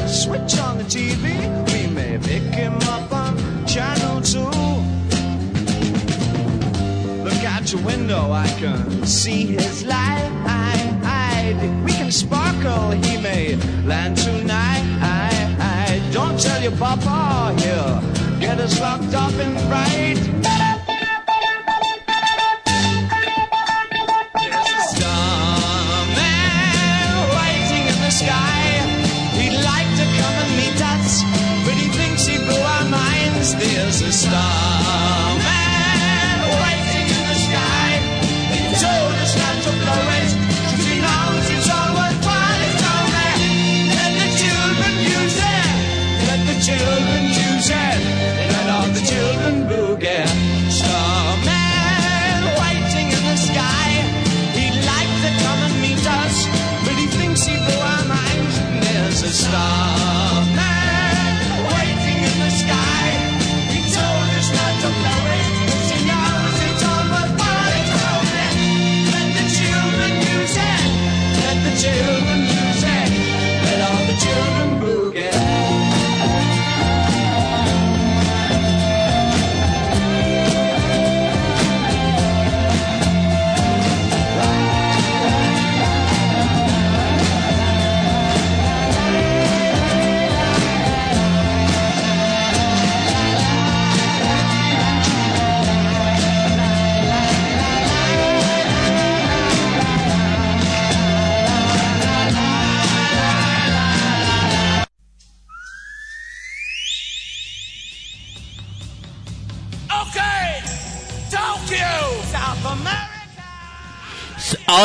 Switch 0.06 0.58
on 0.58 0.76
the 0.76 0.84
TV, 0.84 1.24
we 1.72 1.86
may 1.94 2.18
pick 2.18 2.42
him 2.42 2.74
up 2.94 3.10
on 3.12 3.34
channel 3.66 4.20
two. 4.20 4.40
Look 7.24 7.42
out 7.44 7.72
your 7.72 7.82
window, 7.82 8.30
I 8.30 8.48
can 8.60 9.06
see 9.06 9.46
his 9.46 9.84
light. 9.86 10.30
We 11.84 11.92
can 11.92 12.12
sparkle, 12.12 12.90
he 12.90 13.16
may 13.22 13.56
land 13.86 14.18
tonight. 14.18 14.84
Don't 16.12 16.38
tell 16.38 16.62
your 16.62 16.76
papa, 16.76 17.54
he'll 17.58 18.00
get 18.38 18.60
us 18.60 18.78
locked 18.80 19.14
up 19.14 19.32
and 19.32 19.56
right. 19.70 20.65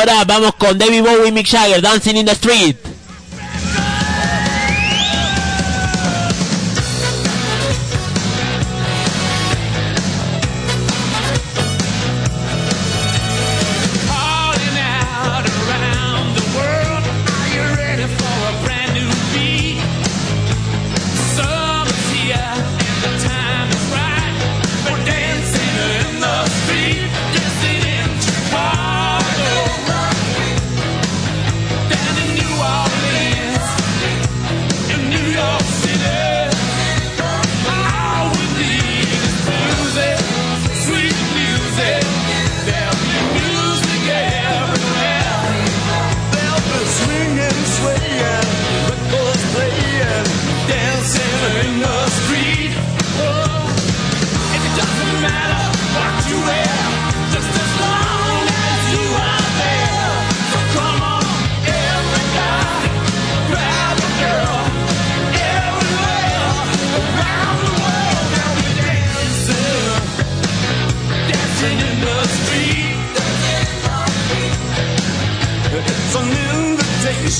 Ahora 0.01 0.23
vamos 0.25 0.55
con 0.55 0.79
David 0.79 1.03
Bowie 1.03 1.31
Mick 1.31 1.45
Jagger, 1.45 1.79
Dancing 1.79 2.17
in 2.17 2.25
the 2.25 2.33
Street. 2.33 2.90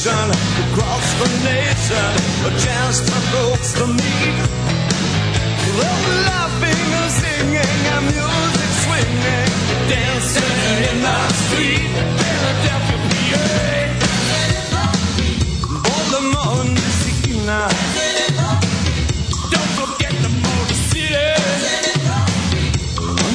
nation, 0.01 0.29
across 0.73 1.13
the 1.19 1.29
nation, 1.45 2.11
a 2.45 2.49
chance 2.57 2.97
for 3.01 3.21
folks 3.33 3.73
to 3.73 3.85
meet. 3.85 4.35
Love 5.77 6.05
laughing 6.25 6.93
and 6.99 7.11
singing, 7.11 7.79
and 7.93 8.05
music 8.09 8.71
swinging, 8.81 9.49
dancing 9.89 10.57
in 10.89 10.97
the 11.05 11.17
street, 11.43 11.91
Philadelphia, 12.17 12.97
PA. 13.29 13.45
Baltimore, 15.83 16.65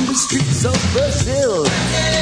the 0.06 0.14
streets 0.14 0.64
of 0.64 0.76
Brazil. 0.92 2.15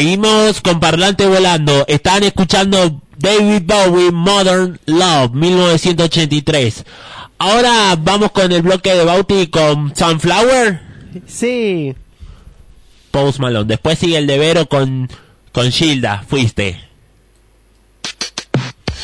Seguimos 0.00 0.62
con 0.62 0.80
Parlante 0.80 1.26
Volando. 1.26 1.84
Están 1.86 2.22
escuchando 2.22 3.02
David 3.18 3.64
Bowie 3.66 4.10
Modern 4.10 4.80
Love 4.86 5.34
1983. 5.34 6.86
Ahora 7.36 7.96
vamos 7.98 8.30
con 8.30 8.50
el 8.50 8.62
bloque 8.62 8.94
de 8.94 9.04
Bauti 9.04 9.48
con 9.48 9.94
Sunflower. 9.94 10.80
Sí. 11.26 11.94
Post 13.10 13.40
Malone. 13.40 13.66
Después 13.66 13.98
sigue 13.98 14.16
el 14.16 14.26
de 14.26 14.38
Vero 14.38 14.70
con, 14.70 15.10
con 15.52 15.70
Gilda. 15.70 16.24
Fuiste. 16.26 16.80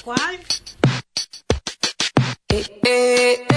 ¿Cuál? 0.03 0.39
Eh, 2.49 2.81
eh. 2.87 3.56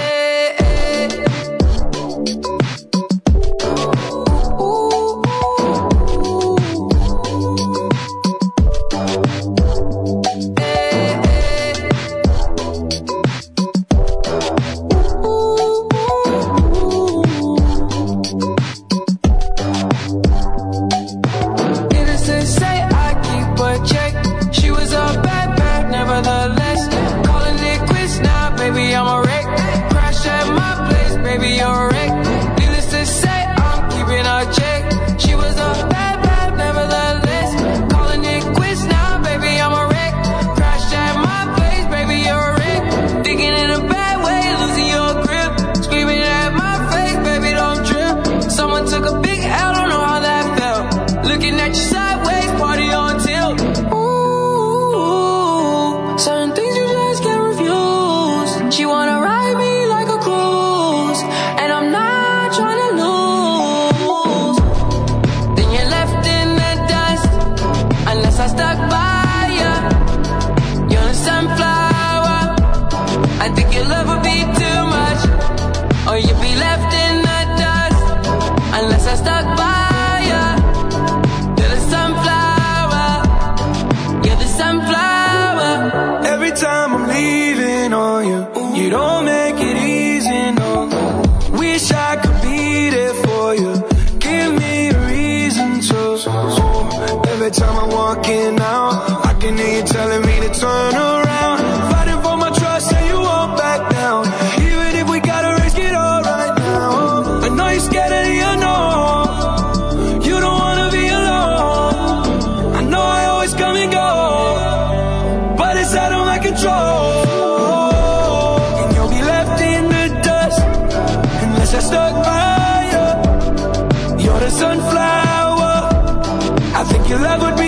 your 127.10 127.20
love 127.20 127.42
would 127.42 127.59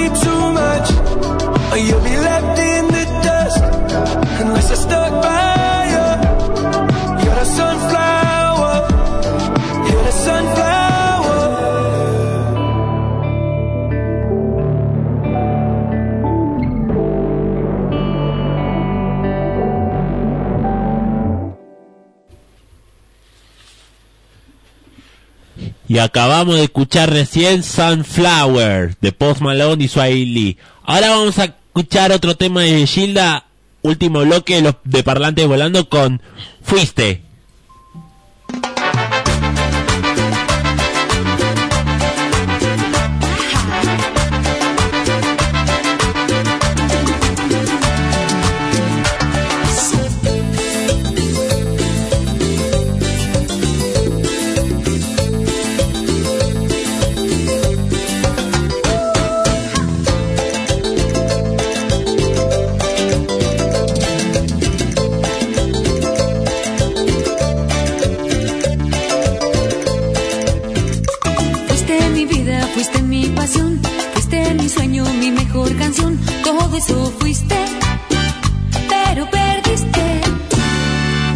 Y 25.92 26.00
acabamos 26.00 26.56
de 26.56 26.64
escuchar 26.64 27.10
recién 27.10 27.64
Sunflower 27.64 28.96
de 29.02 29.12
Post 29.12 29.42
Malone 29.42 29.84
y 29.84 29.88
Swahili. 29.90 30.58
Ahora 30.84 31.10
vamos 31.10 31.38
a 31.38 31.44
escuchar 31.44 32.14
otro 32.14 32.38
tema 32.38 32.62
de 32.62 32.88
Gilda, 32.88 33.48
último 33.82 34.22
bloque 34.22 34.56
de, 34.56 34.62
los, 34.62 34.76
de 34.86 35.04
Parlantes 35.04 35.46
Volando 35.48 35.90
con 35.90 36.22
Fuiste. 36.64 37.24
compromiso 76.82 77.12
fuiste, 77.20 77.56
pero 78.90 79.30
perdiste. 79.30 80.22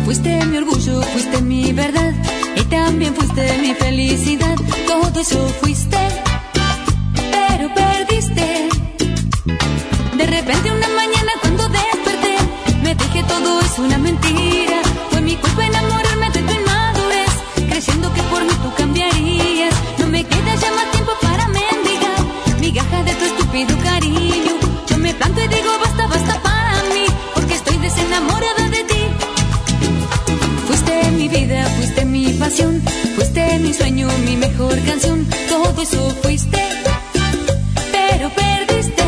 Fuiste 0.06 0.46
mi 0.46 0.58
orgullo, 0.58 1.02
fuiste 1.02 1.42
mi 1.42 1.72
verdad 1.74 2.14
y 2.56 2.62
también 2.64 3.14
fuiste 3.16 3.58
mi 3.60 3.74
felicidad. 3.74 4.56
Todo 4.88 5.20
eso 5.20 5.48
fuiste, 5.62 5.98
pero 7.32 7.74
perdiste. 7.74 8.70
De 10.18 10.26
repente 10.26 10.72
una 10.72 10.88
mañana 10.90 11.32
cuando 11.42 11.68
desperté, 11.70 12.38
me 12.84 12.96
dije 12.96 13.24
todo 13.28 13.62
es 13.62 13.80
una 13.80 13.98
mentira. 13.98 14.82
Fue 15.10 15.22
mi 15.22 15.36
culpa 15.36 15.66
enamorarme 15.66 16.30
de 16.32 16.42
tu 16.42 16.54
inmadurez, 16.54 17.34
creyendo 17.70 18.14
que 18.14 18.22
por 18.24 18.44
mí 18.44 18.54
tú 18.64 18.74
cambiarías. 18.78 19.76
No 20.00 20.08
me 20.08 20.24
queda 20.24 20.56
ya 20.56 20.72
más 20.72 20.92
tiempo 20.92 21.12
para 21.22 21.48
mendigar, 21.48 22.20
migaja 22.60 23.04
de 23.04 23.14
tu 23.14 23.26
estúpido 23.26 23.76
cariño. 23.84 23.95
Fuiste 32.56 33.60
mi 33.60 33.74
sueño, 33.74 34.08
mi 34.26 34.38
mejor 34.38 34.80
canción. 34.86 35.28
Todo 35.50 35.82
eso 35.82 36.10
fuiste, 36.24 36.58
pero 37.92 38.30
perdiste. 38.30 39.04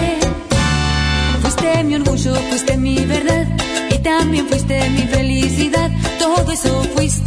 Fuiste 1.42 1.84
mi 1.86 1.96
orgullo, 1.96 2.36
fuiste 2.50 2.76
mi 2.76 3.06
verdad. 3.06 3.48
Y 3.90 4.00
también 4.00 4.50
fuiste 4.50 4.90
mi 4.90 5.04
felicidad. 5.04 5.90
Todo 6.20 6.52
eso 6.52 6.84
fuiste. 6.94 7.27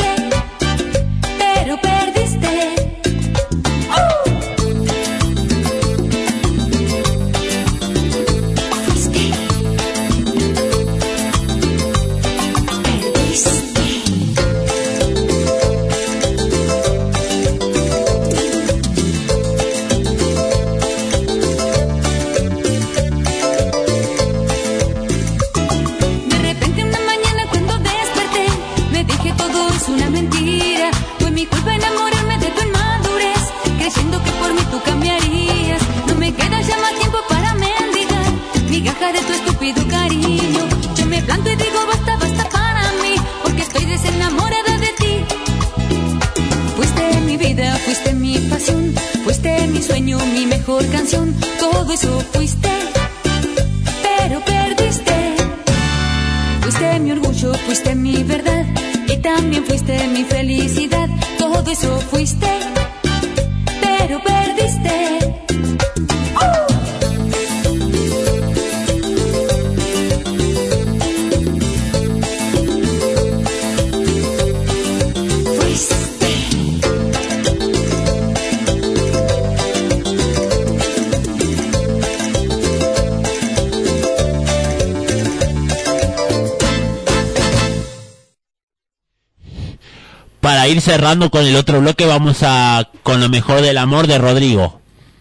Ir 90.70 90.80
cerrando 90.80 91.30
con 91.30 91.44
el 91.44 91.56
otro 91.56 91.80
bloque 91.80 92.06
vamos 92.06 92.38
a 92.42 92.88
con 93.02 93.20
lo 93.20 93.28
mejor 93.28 93.60
del 93.60 93.78
amor 93.78 94.06
de 94.06 94.18
Rodrigo. 94.18 94.80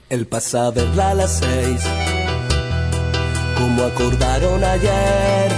Él 0.10 0.28
pasa 0.28 0.68
a 0.68 0.72
verla 0.72 1.12
a 1.12 1.14
las 1.14 1.40
seis, 1.40 1.82
como 3.58 3.84
acordaron 3.84 4.64
ayer. 4.64 5.52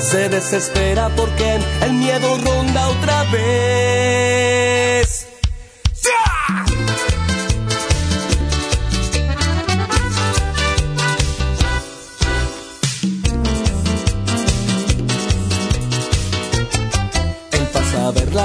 Se 0.00 0.28
desespera 0.28 1.10
porque 1.16 1.58
el 1.82 1.92
miedo 1.92 2.36
ronda 2.38 2.88
otra 2.88 3.24
vez. 3.24 5.09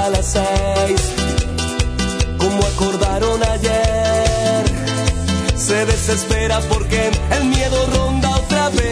A 0.06 0.10
las 0.10 0.26
seis, 0.26 1.00
como 2.38 2.64
acordaron 2.64 3.42
ayer. 3.42 4.64
Se 5.56 5.84
desespera 5.84 6.60
porque 6.68 7.10
el 7.32 7.44
miedo 7.46 7.86
ronda 7.94 8.30
otra 8.36 8.68
vez. 8.70 8.86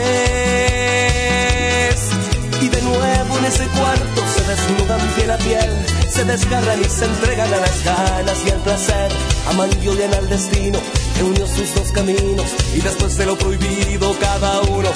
Y 2.60 2.68
de 2.68 2.82
nuevo 2.82 3.38
en 3.38 3.44
ese 3.44 3.66
cuarto 3.68 4.22
se 4.34 4.42
desnudan 4.50 5.00
piel 5.14 5.30
a 5.30 5.38
piel, 5.38 5.86
se 6.10 6.24
desgarran 6.24 6.80
y 6.80 6.88
se 6.88 7.04
entregan 7.04 7.54
a 7.54 7.58
las 7.58 7.84
ganas 7.84 8.38
y 8.46 8.50
al 8.50 8.60
placer. 8.60 9.12
Aman 9.50 9.70
y 9.82 9.88
odian 9.88 10.14
al 10.14 10.28
destino 10.28 10.80
que 11.16 11.22
unió 11.22 11.46
sus 11.46 11.72
dos 11.76 11.92
caminos 11.92 12.46
y 12.74 12.80
después 12.80 13.16
de 13.18 13.26
lo 13.26 13.36
prohibido 13.36 14.12
cada 14.18 14.62
uno 14.62 14.88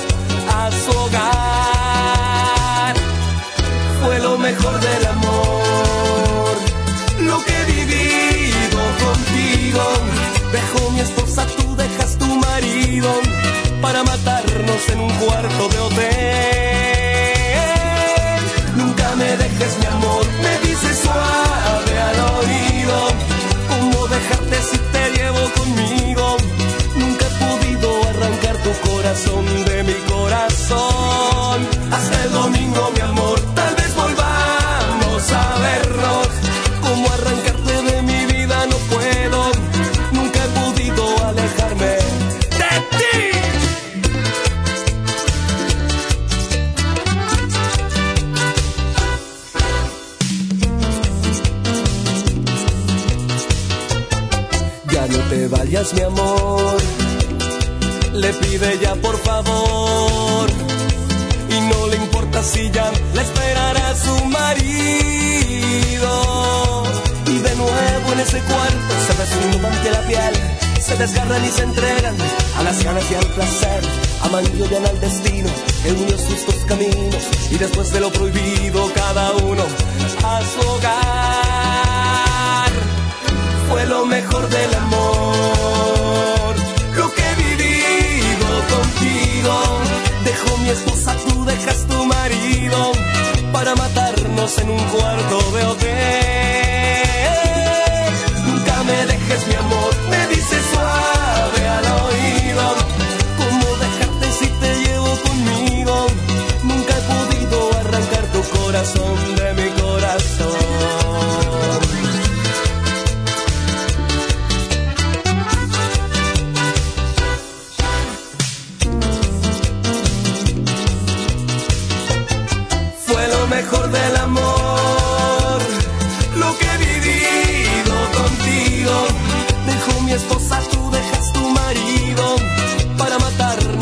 a 0.53 0.71
su 0.73 0.91
hogar. 0.99 2.39
Fue 4.03 4.19
lo 4.21 4.39
mejor 4.39 4.81
del 4.81 5.07
amor, 5.07 6.08
Dejo 9.69 10.91
mi 10.93 11.01
esposa, 11.01 11.47
tú 11.59 11.77
dejas 11.77 12.16
tu 12.16 12.25
marido 12.25 13.11
para 13.83 14.03
matarnos 14.03 14.89
en 14.89 15.01
un 15.01 15.11
cuarto 15.11 15.69
de 15.69 15.79
hotel. 15.79 16.09
Nunca 18.77 19.14
me 19.16 19.37
dejes 19.37 19.79
mi 19.79 19.87
amor, 19.87 20.27
me 20.43 20.59
dices 20.66 20.99
suave 21.01 22.01
al 22.01 22.19
oído. 22.39 22.97
¿Cómo 23.69 24.07
dejarte 24.07 24.57
si 24.71 24.79
te 24.79 25.11
llevo 25.19 25.53
conmigo? 25.59 26.37
Nunca 26.97 27.27
he 27.27 27.31
podido 27.45 27.89
arrancar 28.09 28.57
tu 28.62 28.73
corazón 28.91 29.45
de 29.66 29.83
mi 29.85 29.95
corazón. 30.11 31.78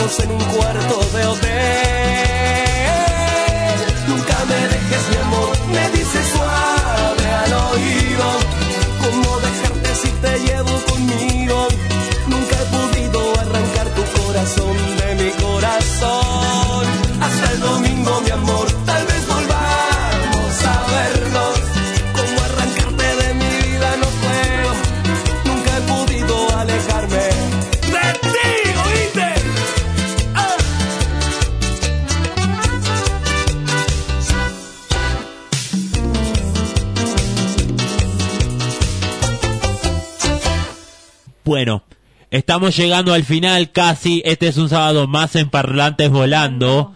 En 0.06 0.30
un 0.30 0.38
cuarto 0.38 1.00
de 1.16 1.26
hotel. 1.26 1.95
Estamos 42.30 42.76
llegando 42.76 43.12
al 43.12 43.24
final 43.24 43.72
casi. 43.72 44.22
Este 44.24 44.48
es 44.48 44.56
un 44.56 44.68
sábado 44.68 45.06
más 45.06 45.36
en 45.36 45.50
Parlantes 45.50 46.10
Volando. 46.10 46.92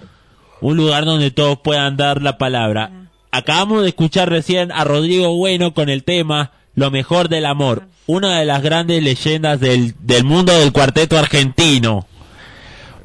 Un 0.61 0.76
lugar 0.76 1.05
donde 1.05 1.31
todos 1.31 1.59
puedan 1.62 1.97
dar 1.97 2.22
la 2.22 2.39
palabra. 2.39 3.09
Acabamos 3.31 3.83
de 3.83 3.89
escuchar 3.89 4.28
recién 4.28 4.72
a 4.72 4.85
Rodrigo 4.85 5.37
Bueno 5.37 5.72
con 5.72 5.89
el 5.89 6.05
tema 6.05 6.53
Lo 6.74 6.91
mejor 6.91 7.28
del 7.28 7.47
amor. 7.47 7.89
Una 8.07 8.39
de 8.39 8.45
las 8.45 8.62
grandes 8.62 9.03
leyendas 9.03 9.61
del, 9.61 9.95
del 10.01 10.24
mundo 10.24 10.53
del 10.53 10.72
cuarteto 10.72 11.16
argentino. 11.16 12.07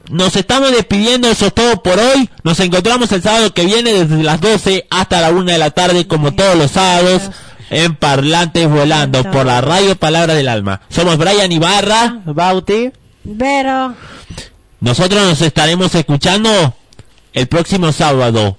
nos 0.09 0.35
estamos 0.35 0.71
despidiendo, 0.71 1.29
eso 1.29 1.47
es 1.47 1.53
todo 1.53 1.81
por 1.83 1.99
hoy. 1.99 2.29
Nos 2.43 2.59
encontramos 2.59 3.11
el 3.11 3.21
sábado 3.21 3.53
que 3.53 3.65
viene 3.65 3.93
desde 3.93 4.23
las 4.23 4.41
12 4.41 4.87
hasta 4.89 5.21
la 5.21 5.29
1 5.29 5.43
de 5.43 5.57
la 5.57 5.71
tarde, 5.71 6.07
como 6.07 6.33
todos 6.33 6.57
los 6.57 6.71
sábados, 6.71 7.29
en 7.69 7.95
Parlantes 7.95 8.69
Volando, 8.69 9.23
por 9.31 9.45
la 9.45 9.61
radio 9.61 9.95
Palabra 9.95 10.33
del 10.33 10.47
Alma. 10.47 10.81
Somos 10.89 11.17
Brian 11.17 11.51
Ibarra. 11.51 12.21
Bauti. 12.25 12.91
Vero. 13.23 13.95
Nosotros 14.79 15.23
nos 15.23 15.41
estaremos 15.41 15.93
escuchando 15.95 16.75
el 17.33 17.47
próximo 17.47 17.91
sábado. 17.91 18.57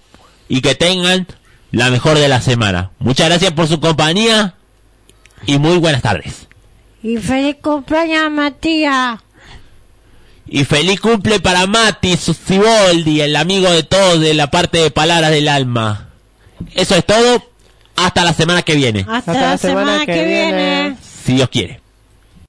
Y 0.48 0.61
que 0.61 0.74
tengan 0.74 1.26
la 1.72 1.90
mejor 1.90 2.18
de 2.18 2.28
la 2.28 2.40
semana. 2.40 2.90
Muchas 2.98 3.28
gracias 3.28 3.52
por 3.52 3.66
su 3.66 3.80
compañía 3.80 4.54
y 5.44 5.59
muy 5.59 5.78
buenas 5.78 6.02
tardes. 6.02 6.46
Y 7.02 7.16
feliz 7.18 7.57
cumpleaños, 7.62 8.30
Matías. 8.30 9.20
Y 10.48 10.64
feliz 10.64 11.00
cumple 11.00 11.40
para 11.40 11.66
Mati 11.66 12.16
Siboldi, 12.16 13.20
el 13.20 13.34
amigo 13.34 13.70
de 13.70 13.82
todos 13.82 14.20
de 14.20 14.34
la 14.34 14.48
parte 14.50 14.78
de 14.78 14.90
Palabras 14.90 15.32
del 15.32 15.48
Alma. 15.48 16.09
Eso 16.74 16.94
es 16.94 17.04
todo. 17.04 17.42
Hasta 17.97 18.24
la 18.24 18.32
semana 18.32 18.62
que 18.62 18.74
viene. 18.74 19.05
Hasta, 19.09 19.32
la 19.32 19.59
semana, 19.59 20.07
que, 20.07 20.24
viene. 20.24 20.97
Si 21.01 21.34
Dios 21.34 21.49
quiere. 21.49 21.86